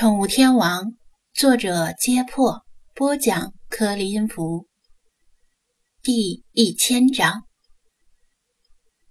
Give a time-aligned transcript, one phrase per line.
[0.00, 0.94] 宠物天王，
[1.34, 2.64] 作者：揭破，
[2.94, 4.66] 播讲：颗粒音符。
[6.02, 7.42] 第一千章。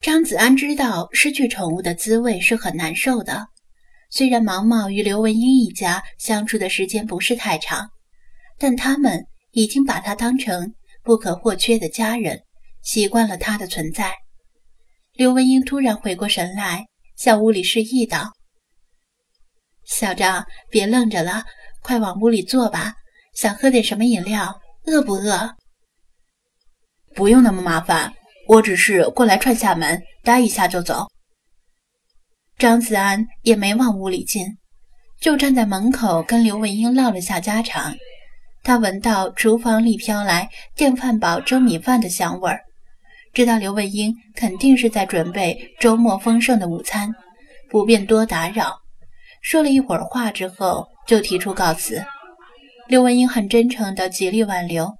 [0.00, 3.48] 张子安知道失去宠物的滋味是很难受的。
[4.08, 7.90] 虽然毛毛与刘文英一家相处的时间不是太长，
[8.56, 10.72] 但他们已经把他当成
[11.02, 12.40] 不可或缺的家人，
[12.80, 14.14] 习惯了他的存在。
[15.12, 16.86] 刘文英突然回过神来，
[17.16, 18.32] 向屋里示意道。
[19.90, 21.44] 小张，别愣着了，
[21.82, 22.94] 快往屋里坐吧。
[23.34, 24.60] 想喝点什么饮料？
[24.86, 25.56] 饿不饿？
[27.14, 28.14] 不用那么麻烦，
[28.46, 31.08] 我只是过来串下门，待一下就走。
[32.56, 34.46] 张子安也没往屋里进，
[35.20, 37.94] 就站在门口跟刘文英唠了下家常。
[38.62, 42.60] 他闻到厨房里飘来电饭煲蒸米饭的香味儿，
[43.32, 47.12] 知道刘文英肯定是在准备周末丰盛的午餐，
[47.68, 48.78] 不便多打扰。
[49.40, 52.04] 说了一会儿话之后，就提出告辞。
[52.88, 54.92] 刘文英很真诚地极力挽留，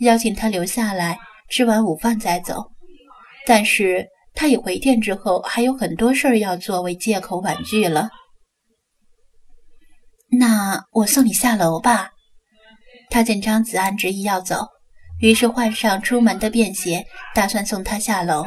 [0.00, 2.72] 邀请他留下来吃完午饭再走。
[3.46, 8.10] 但是他以回电之后还有很多事儿要做为借口婉拒了。
[10.28, 12.10] 那我送你下楼吧。
[13.08, 14.66] 他见张子安执意要走，
[15.20, 18.44] 于是换上出门的便鞋，打算送他下楼。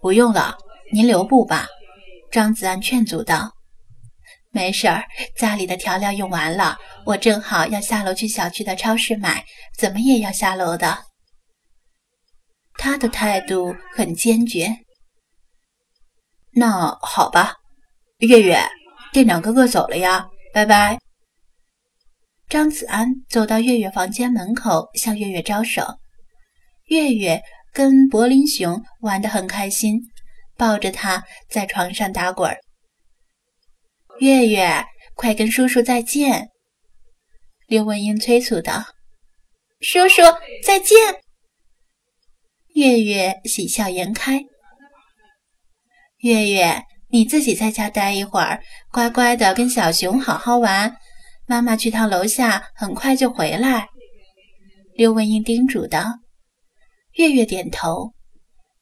[0.00, 0.56] 不用了，
[0.92, 1.68] 您留步吧。
[2.32, 3.53] 张子安劝阻道。
[4.54, 5.04] 没事儿，
[5.36, 9.44] 家里的调料用完了，我正好要下楼去小区的超市买，
[9.76, 10.96] 怎么也要下楼的。
[12.78, 14.72] 他的态度很坚决。
[16.52, 17.54] 那好吧，
[18.18, 18.56] 月月，
[19.12, 21.00] 店长哥哥走了呀，拜拜。
[22.48, 25.82] 张子安走到月月房间门口，向月月招手。
[26.84, 30.00] 月月跟柏林熊玩得很开心，
[30.56, 32.56] 抱着他在床上打滚儿。
[34.20, 34.84] 月月，
[35.14, 36.48] 快跟叔叔再见！
[37.66, 38.84] 刘文英催促道
[39.80, 40.22] ：“叔叔
[40.64, 40.96] 再见！”
[42.74, 44.40] 月月喜笑颜开。
[46.18, 48.62] 月月，你自己在家待一会儿，
[48.92, 50.96] 乖乖的跟小熊好好玩。
[51.46, 53.88] 妈妈去趟楼下，很快就回来。”
[54.94, 56.04] 刘文英叮嘱道。
[57.14, 58.12] 月月点头。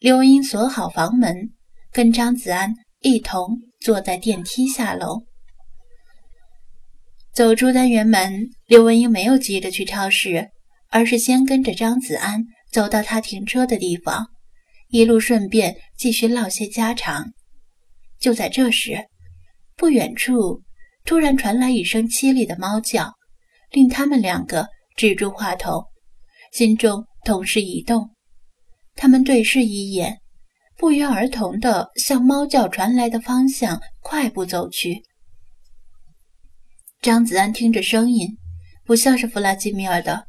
[0.00, 1.52] 刘文英锁好房门，
[1.92, 3.60] 跟张子安一同。
[3.80, 5.24] 坐在电梯下楼，
[7.32, 10.50] 走出单元门，刘文英没有急着去超市，
[10.90, 14.26] 而是先跟着张子安走到他停车的地方，
[14.88, 17.32] 一路顺便继续唠些家常。
[18.18, 19.06] 就在这时，
[19.76, 20.60] 不远处
[21.06, 23.14] 突然传来一声凄厉的猫叫，
[23.70, 25.86] 令他们两个止住话头，
[26.52, 28.10] 心中同时一动。
[28.94, 30.19] 他们对视一眼。
[30.80, 35.02] 不约而同地向猫叫传来的方向快步走去。
[37.02, 38.38] 张子安听着声音，
[38.86, 40.26] 不像是弗拉基米尔的，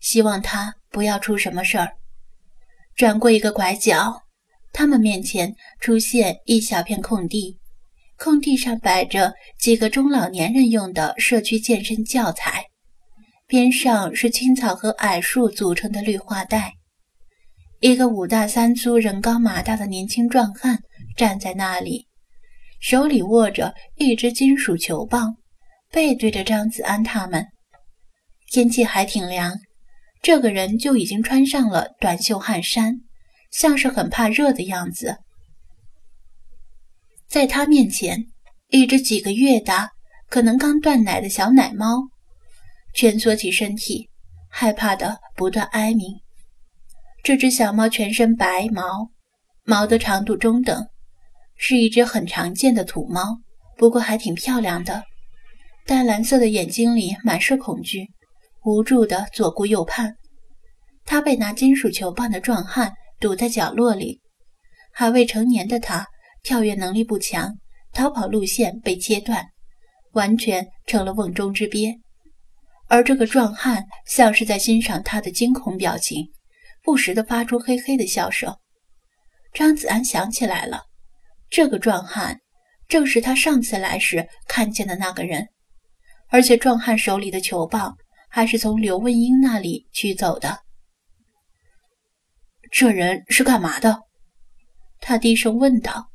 [0.00, 1.92] 希望他不要出什么事儿。
[2.96, 4.22] 转过一个拐角，
[4.72, 7.60] 他们面前出现一小片空地，
[8.18, 12.64] 空地上摆着几个中老年人用的社区健身教材，
[13.46, 16.74] 边上是青草和矮树组成的绿化带。
[17.82, 20.78] 一个五大三粗、人高马大的年轻壮汉
[21.16, 22.06] 站在那里，
[22.78, 25.34] 手里握着一只金属球棒，
[25.90, 27.44] 背对着张子安他们。
[28.52, 29.58] 天气还挺凉，
[30.22, 32.94] 这个人就已经穿上了短袖汗衫，
[33.50, 35.16] 像是很怕热的样子。
[37.26, 38.26] 在他面前，
[38.68, 39.90] 一只几个月大、
[40.28, 41.96] 可能刚断奶的小奶猫，
[42.94, 44.08] 蜷缩起身体，
[44.48, 46.06] 害怕的不断哀鸣。
[47.22, 49.08] 这只小猫全身白毛，
[49.62, 50.88] 毛的长度中等，
[51.56, 53.38] 是一只很常见的土猫，
[53.76, 55.04] 不过还挺漂亮的。
[55.86, 58.08] 淡蓝色的眼睛里满是恐惧，
[58.64, 60.16] 无助的左顾右盼。
[61.04, 64.20] 它被拿金属球棒的壮汉堵在角落里，
[64.92, 66.04] 还未成年的它
[66.42, 67.56] 跳跃能力不强，
[67.92, 69.46] 逃跑路线被切断，
[70.10, 72.00] 完全成了瓮中之鳖。
[72.88, 76.26] 而这个壮汉像是在欣赏它的惊恐表情。
[76.82, 78.54] 不时地发出嘿嘿的笑声。
[79.52, 80.84] 张子安想起来了，
[81.50, 82.40] 这个壮汉
[82.88, 85.48] 正是他上次来时看见的那个人，
[86.28, 87.96] 而且壮汉手里的球棒
[88.28, 90.60] 还是从刘文英那里取走的。
[92.70, 94.00] 这人是干嘛的？
[94.98, 96.10] 他低声问道。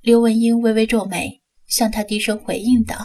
[0.00, 2.96] 刘文英微微皱眉，向他低声回应道：“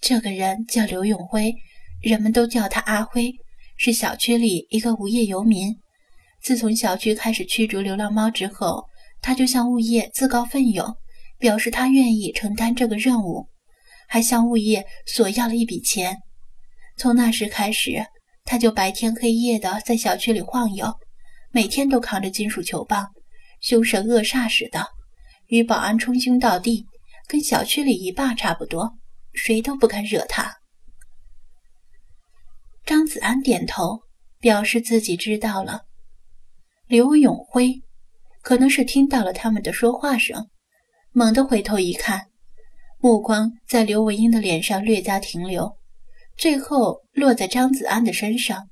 [0.00, 1.54] 这个人叫刘永辉，
[2.00, 3.30] 人们都叫他阿辉。”
[3.82, 5.74] 是小区里一个无业游民。
[6.42, 8.84] 自从小区开始驱逐流浪猫之后，
[9.22, 10.94] 他就向物业自告奋勇，
[11.38, 13.48] 表示他愿意承担这个任务，
[14.06, 16.18] 还向物业索要了一笔钱。
[16.98, 18.04] 从那时开始，
[18.44, 20.94] 他就白天黑夜的在小区里晃悠，
[21.50, 23.08] 每天都扛着金属球棒，
[23.62, 24.86] 凶神恶煞似的，
[25.46, 26.84] 与保安称兄道弟，
[27.26, 28.92] 跟小区里一霸差不多，
[29.32, 30.59] 谁都不敢惹他。
[32.90, 34.00] 张子安点头，
[34.40, 35.82] 表示自己知道了。
[36.88, 37.84] 刘永辉
[38.42, 40.50] 可能是听到了他们的说话声，
[41.12, 42.26] 猛地回头一看，
[42.98, 45.76] 目光在刘文英的脸上略加停留，
[46.36, 48.68] 最后落在张子安的身上。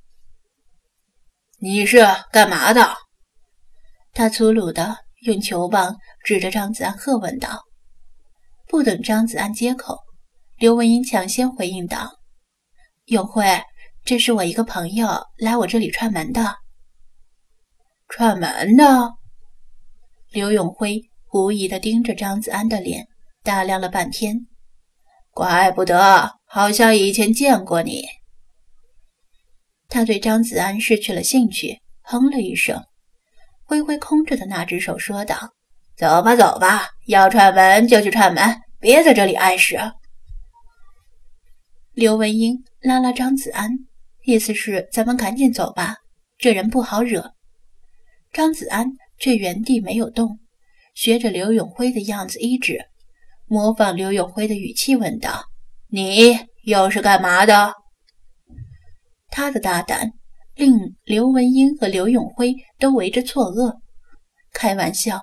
[1.59, 2.89] 你是干嘛的？
[4.11, 5.95] 他粗鲁的用球棒
[6.25, 7.63] 指着张子安喝问道。
[8.67, 9.97] 不等张子安接口，
[10.57, 12.19] 刘文英抢先回应道
[13.07, 13.45] ：“永辉。”
[14.09, 15.07] 这是我一个朋友
[15.37, 16.55] 来我这里串门的。
[18.07, 19.13] 串门的，
[20.31, 23.07] 刘永辉狐疑的盯着张子安的脸，
[23.43, 24.47] 打量了半天。
[25.29, 28.03] 怪不得，好像以前见过你。
[29.89, 32.83] 他对张子安失去了兴趣，哼了一声，
[33.63, 35.53] 挥挥空着的那只手，说道
[35.95, 39.77] ：“走吧，走吧，要串门就去串门，别在这里碍事。”
[41.93, 43.69] 刘文英拉拉张子安。
[44.29, 45.95] 意思是咱们赶紧走吧，
[46.37, 47.33] 这人不好惹。
[48.31, 48.85] 张子安
[49.17, 50.37] 却原地没有动，
[50.93, 52.79] 学着刘永辉的样子一指，
[53.47, 55.45] 模仿刘永辉的语气问道
[55.89, 57.73] ：“你又是干嘛的？”
[59.31, 60.11] 他的大胆
[60.53, 63.79] 令刘文英和刘永辉都围着错愕。
[64.53, 65.19] 开玩笑，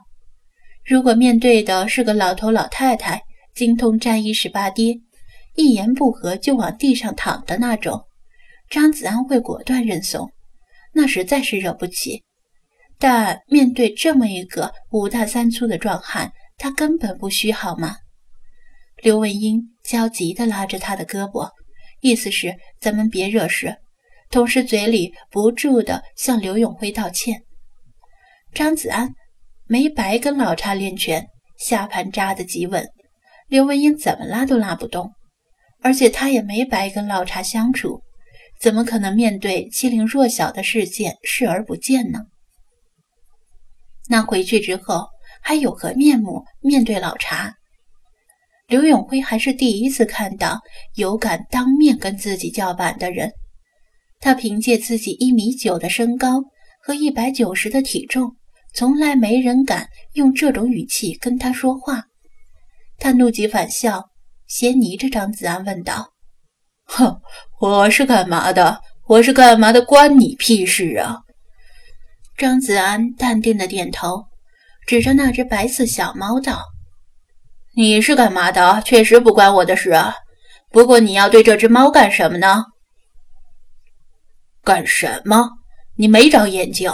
[0.84, 3.22] 如果面对的是个老头老太太，
[3.54, 4.98] 精通战衣十八跌，
[5.54, 8.02] 一言不合就往地上躺的那种。
[8.68, 10.30] 张子安会果断认怂，
[10.92, 12.24] 那实在是惹不起。
[12.98, 17.96] 但面对这么一个五大三粗的壮汉，他根本不虚，好吗？
[19.02, 21.50] 刘文英焦急地拉着他的胳膊，
[22.00, 23.76] 意思是咱们别惹事，
[24.30, 27.42] 同时嘴里不住地向刘永辉道歉。
[28.54, 29.14] 张子安
[29.66, 31.26] 没白跟老叉练拳，
[31.58, 32.88] 下盘扎得极稳，
[33.48, 35.12] 刘文英怎么拉都拉不动，
[35.82, 38.02] 而且他也没白跟老叉相处。
[38.60, 42.20] 怎么可能面对欺凌弱小的事件视而不见呢？
[44.08, 45.06] 那回去之后
[45.40, 47.54] 还有何面目面对老查？
[48.68, 50.60] 刘永辉还是第一次看到
[50.94, 53.30] 有敢当面跟自己叫板的人。
[54.18, 56.42] 他凭借自己一米九的身高
[56.82, 58.34] 和一百九十的体重，
[58.74, 62.04] 从来没人敢用这种语气跟他说话。
[62.98, 64.10] 他怒极反笑，
[64.46, 66.15] 斜睨着张子安问道。
[66.86, 67.20] 哼，
[67.60, 68.80] 我是干嘛的？
[69.06, 69.82] 我是干嘛的？
[69.82, 71.20] 关你屁事啊！
[72.36, 74.24] 张子安淡定的点头，
[74.86, 76.64] 指着那只白色小猫道
[77.74, 78.80] ：“你是干嘛的？
[78.84, 80.14] 确实不关我的事啊。
[80.70, 82.64] 不过你要对这只猫干什么呢？
[84.62, 85.48] 干什么？
[85.96, 86.90] 你没长眼睛！”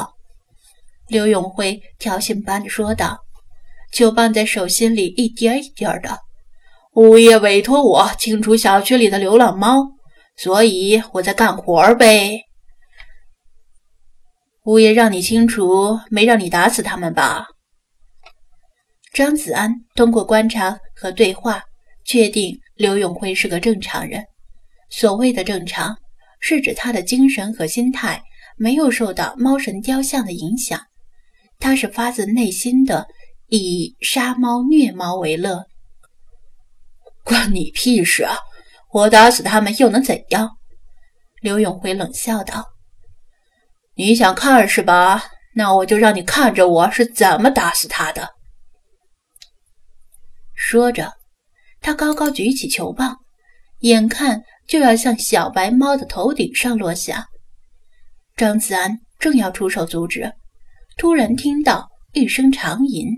[1.08, 3.18] 刘永辉挑衅般的说道，
[3.92, 6.18] 球棒在手心里一颠一颠的。
[6.94, 9.82] 物业委托我清除小区里的流浪猫，
[10.36, 12.38] 所以我在干活呗。
[14.64, 17.46] 物业让你清除，没让你打死他们吧？
[19.14, 21.62] 张子安通过观察和对话，
[22.04, 24.22] 确定刘永辉是个正常人。
[24.90, 25.96] 所谓的正常，
[26.40, 28.22] 是指他的精神和心态
[28.58, 30.78] 没有受到猫神雕像的影响，
[31.58, 33.06] 他是发自内心的
[33.48, 35.64] 以杀猫虐猫为乐。
[37.24, 38.36] 关你屁事啊！
[38.90, 40.58] 我打死他们又能怎样？
[41.40, 42.74] 刘永辉冷笑道
[43.96, 45.24] ：“你想看是吧？
[45.54, 48.30] 那我就让你看着我是怎么打死他的。”
[50.54, 51.12] 说着，
[51.80, 53.18] 他高高举起球棒，
[53.80, 57.26] 眼看就要向小白猫的头顶上落下。
[58.36, 60.32] 张子安正要出手阻止，
[60.96, 63.08] 突然听到一声长吟。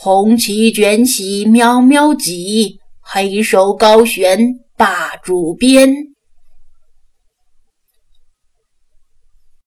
[0.00, 6.07] 红旗卷起，喵喵几；黑手高悬，霸主鞭。